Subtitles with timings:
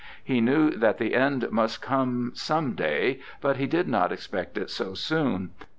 [0.23, 4.71] He knew that the end must come some day, but he did not expect it
[4.71, 5.51] so soon.